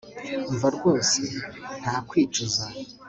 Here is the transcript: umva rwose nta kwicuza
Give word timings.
umva 0.49 0.67
rwose 0.75 1.21
nta 1.81 1.95
kwicuza 2.07 2.63